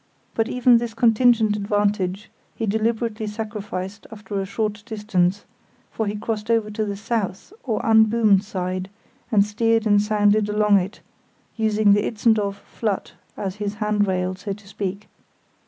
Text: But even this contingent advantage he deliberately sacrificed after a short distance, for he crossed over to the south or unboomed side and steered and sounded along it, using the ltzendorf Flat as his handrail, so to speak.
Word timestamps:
But 0.33 0.49
even 0.49 0.79
this 0.79 0.95
contingent 0.95 1.55
advantage 1.55 2.31
he 2.55 2.65
deliberately 2.65 3.27
sacrificed 3.27 4.07
after 4.11 4.41
a 4.41 4.47
short 4.47 4.81
distance, 4.87 5.45
for 5.91 6.07
he 6.07 6.15
crossed 6.15 6.49
over 6.49 6.71
to 6.71 6.85
the 6.85 6.95
south 6.97 7.53
or 7.61 7.79
unboomed 7.83 8.43
side 8.43 8.89
and 9.31 9.45
steered 9.45 9.85
and 9.85 10.01
sounded 10.01 10.49
along 10.49 10.79
it, 10.79 11.01
using 11.55 11.93
the 11.93 12.01
ltzendorf 12.01 12.55
Flat 12.55 13.11
as 13.37 13.57
his 13.57 13.75
handrail, 13.75 14.33
so 14.33 14.53
to 14.53 14.67
speak. 14.67 15.07